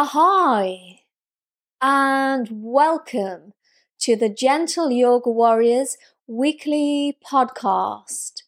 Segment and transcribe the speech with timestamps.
[0.00, 1.00] Ahoy!
[1.82, 3.54] And welcome
[3.98, 5.96] to the Gentle Yoga Warriors
[6.28, 8.42] weekly podcast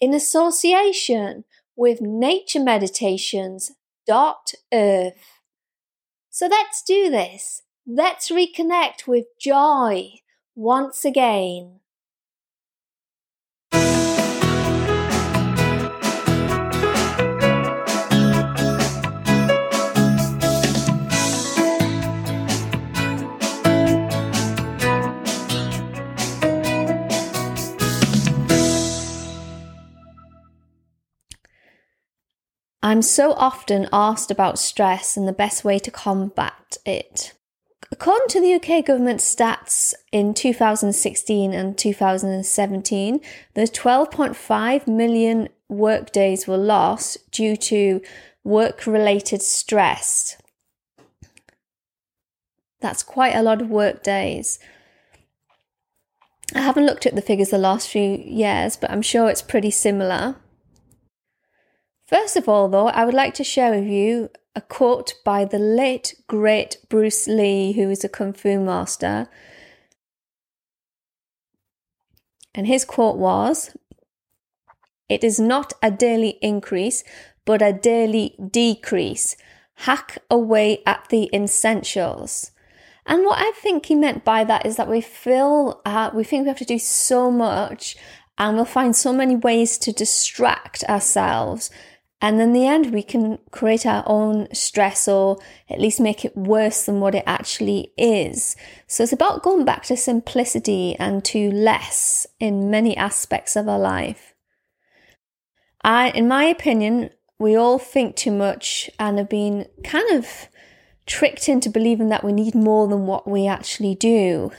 [0.00, 1.44] in association
[1.76, 3.70] with Nature Meditations
[4.04, 5.42] dot earth.
[6.28, 7.62] So let's do this.
[7.86, 10.10] Let's reconnect with joy
[10.56, 11.78] once again.
[32.86, 37.32] I'm so often asked about stress and the best way to combat it.
[37.90, 43.20] According to the UK government stats in 2016 and 2017,
[43.54, 48.02] the 12.5 million workdays were lost due to
[48.44, 50.40] work related stress.
[52.80, 54.60] That's quite a lot of work days.
[56.54, 59.72] I haven't looked at the figures the last few years, but I'm sure it's pretty
[59.72, 60.36] similar.
[62.06, 65.58] First of all, though, I would like to share with you a quote by the
[65.58, 69.28] late, great Bruce Lee, who is a Kung Fu master.
[72.54, 73.76] And his quote was
[75.08, 77.02] It is not a daily increase,
[77.44, 79.36] but a daily decrease.
[79.80, 82.52] Hack away at the essentials.
[83.04, 86.44] And what I think he meant by that is that we feel uh, we think
[86.44, 87.96] we have to do so much,
[88.38, 91.68] and we'll find so many ways to distract ourselves
[92.20, 96.36] and in the end, we can create our own stress or at least make it
[96.36, 98.56] worse than what it actually is.
[98.86, 103.78] So it's about going back to simplicity and to less in many aspects of our
[103.78, 104.34] life.
[105.82, 110.48] I, in my opinion, we all think too much and have been kind of
[111.04, 114.50] tricked into believing that we need more than what we actually do.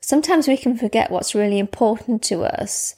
[0.00, 2.94] Sometimes we can forget what's really important to us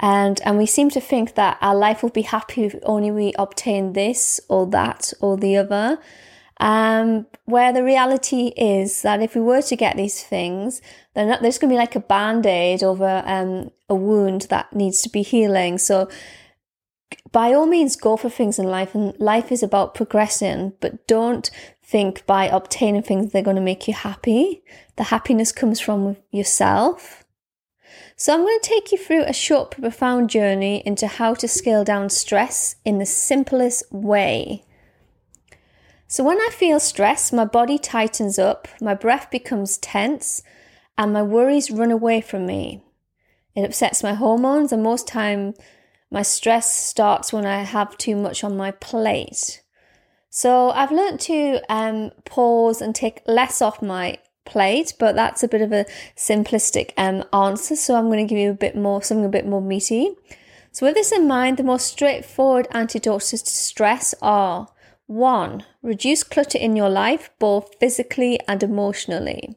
[0.00, 3.32] and and we seem to think that our life will be happy if only we
[3.38, 5.98] obtain this or that or the other
[6.60, 10.82] um, where the reality is that if we were to get these things,
[11.14, 15.00] then there's going to be like a band aid over um, a wound that needs
[15.02, 15.78] to be healing.
[15.78, 16.08] So,
[17.32, 21.50] by all means, go for things in life, and life is about progressing, but don't
[21.82, 24.62] think by obtaining things they're going to make you happy.
[24.96, 27.24] The happiness comes from yourself.
[28.16, 31.48] So, I'm going to take you through a short but profound journey into how to
[31.48, 34.64] scale down stress in the simplest way.
[36.06, 40.42] So, when I feel stress, my body tightens up, my breath becomes tense,
[40.98, 42.82] and my worries run away from me.
[43.54, 45.54] It upsets my hormones, and most time
[46.10, 49.62] my stress starts when I have too much on my plate.
[50.28, 54.18] So I've learned to um, pause and take less off my
[54.98, 57.76] but that's a bit of a simplistic um, answer.
[57.76, 60.14] So I'm going to give you a bit more, something a bit more meaty.
[60.72, 64.68] So with this in mind, the more straightforward antidotes to stress are
[65.06, 69.56] one, reduce clutter in your life, both physically and emotionally.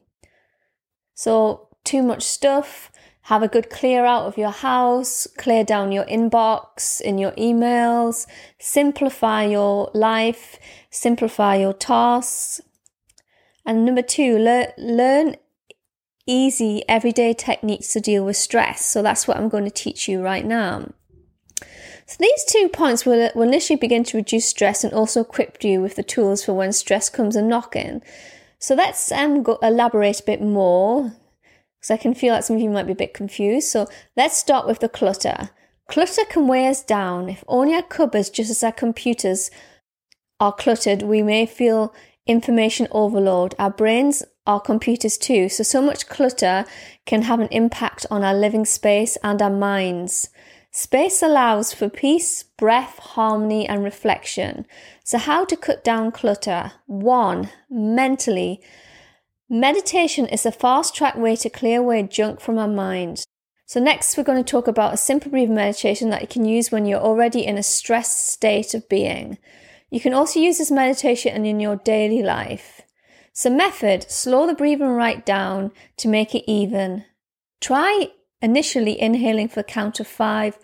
[1.14, 2.90] So too much stuff,
[3.22, 8.26] have a good clear out of your house, clear down your inbox in your emails,
[8.58, 10.58] simplify your life,
[10.90, 12.60] simplify your tasks,
[13.66, 15.36] and number two, learn,
[16.26, 18.84] easy everyday techniques to deal with stress.
[18.84, 20.88] So that's what I'm going to teach you right now.
[22.06, 25.80] So these two points will, will initially begin to reduce stress and also equip you
[25.80, 28.02] with the tools for when stress comes a knocking.
[28.58, 31.12] So let's um, go, elaborate a bit more
[31.80, 33.68] because I can feel like some of you might be a bit confused.
[33.68, 33.86] So
[34.16, 35.50] let's start with the clutter.
[35.88, 37.28] Clutter can weigh us down.
[37.28, 39.50] If only our cupboards, just as our computers,
[40.40, 41.94] are cluttered, we may feel
[42.26, 43.54] information overload.
[43.58, 46.64] Our brains are computers too, so so much clutter
[47.06, 50.28] can have an impact on our living space and our minds.
[50.70, 54.66] Space allows for peace, breath, harmony, and reflection.
[55.04, 56.72] So, how to cut down clutter?
[56.86, 58.60] One, mentally.
[59.48, 63.24] Meditation is a fast track way to clear away junk from our mind.
[63.66, 66.72] So, next, we're going to talk about a simple breathing meditation that you can use
[66.72, 69.38] when you're already in a stressed state of being.
[69.94, 72.80] You can also use this meditation in your daily life.
[73.32, 77.04] So, method slow the breathing right down to make it even.
[77.60, 78.10] Try
[78.42, 80.58] initially inhaling for a count of five,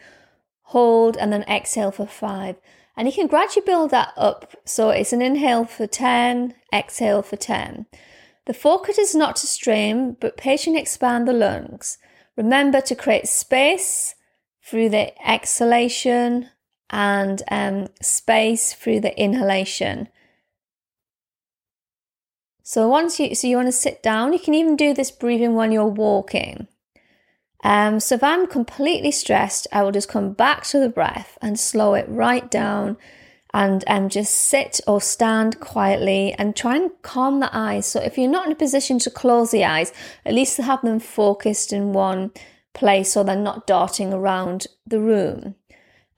[0.63, 2.57] hold, and then exhale for five.
[2.97, 4.53] And you can gradually build that up.
[4.65, 7.87] So, it's an inhale for 10, exhale for 10.
[8.47, 11.99] The focus is not to strain, but patiently expand the lungs.
[12.37, 14.17] Remember to create space
[14.61, 16.49] through the exhalation
[16.91, 20.09] and um, space through the inhalation.
[22.63, 25.55] So once you so you want to sit down, you can even do this breathing
[25.55, 26.69] when you're walking.
[27.63, 31.61] Um, so if I'm completely stressed, I will just come back to the breath and
[31.61, 32.97] slow it right down
[33.53, 37.87] and um, just sit or stand quietly and try and calm the eyes.
[37.87, 39.93] So if you're not in a position to close the eyes,
[40.25, 42.31] at least have them focused in one
[42.73, 45.57] place so they're not darting around the room.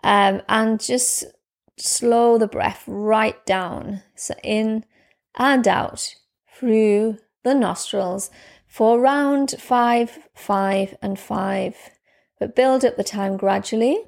[0.02, 1.24] Um, and just
[1.78, 4.02] slow the breath right down.
[4.14, 4.84] So in
[5.36, 6.14] and out
[6.54, 8.30] through the nostrils
[8.66, 11.76] for round five, five, and five.
[12.38, 14.02] But build up the time gradually.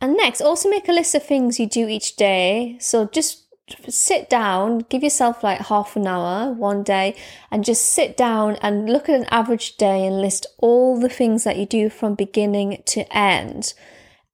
[0.00, 2.76] And next, also make a list of things you do each day.
[2.80, 3.46] So just
[3.88, 7.14] sit down, give yourself like half an hour one day,
[7.50, 11.44] and just sit down and look at an average day and list all the things
[11.44, 13.74] that you do from beginning to end.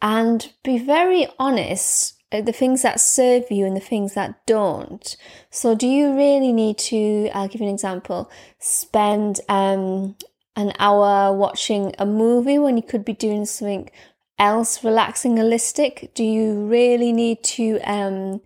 [0.00, 5.16] And be very honest uh, the things that serve you and the things that don't.
[5.50, 7.30] So, do you really need to?
[7.32, 8.30] I'll give you an example.
[8.58, 10.14] Spend um,
[10.54, 13.90] an hour watching a movie when you could be doing something
[14.38, 16.12] else relaxing, holistic.
[16.14, 18.40] Do you really need to um,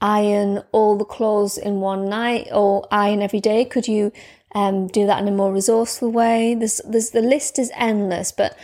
[0.00, 3.64] iron all the clothes in one night or iron every day?
[3.64, 4.12] Could you
[4.54, 6.54] um, do that in a more resourceful way?
[6.54, 8.56] There's, there's the list is endless, but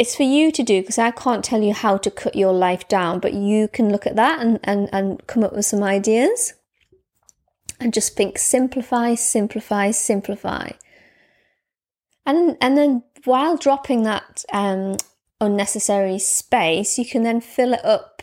[0.00, 2.88] it's for you to do because I can't tell you how to cut your life
[2.88, 6.54] down, but you can look at that and, and, and come up with some ideas
[7.78, 10.70] and just think simplify, simplify, simplify.
[12.24, 14.96] And, and then while dropping that um,
[15.38, 18.22] unnecessary space, you can then fill it up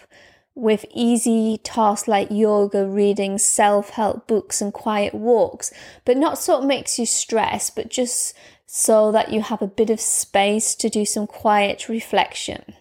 [0.55, 5.71] with easy tasks like yoga, reading, self help books, and quiet walks,
[6.05, 8.35] but not sort of makes you stress, but just
[8.67, 12.73] so that you have a bit of space to do some quiet reflection.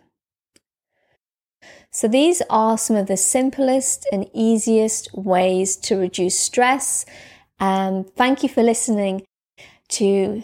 [1.91, 7.07] So, these are some of the simplest and easiest ways to reduce stress.
[7.59, 9.23] Um, thank you for listening
[9.89, 10.43] to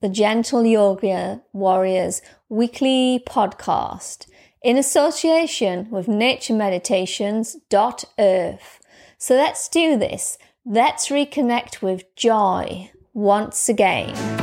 [0.00, 4.26] the Gentle Yoga Warriors weekly podcast
[4.62, 8.80] in association with naturemeditations.earth.
[9.18, 10.38] So let's do this.
[10.64, 14.37] Let's reconnect with joy once again.